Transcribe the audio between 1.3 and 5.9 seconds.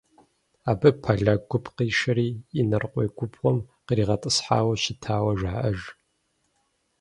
гуп къишэри Инарыкъуей губгъуэм къригъэтӏысхьауэ щытауэ жаӏэж.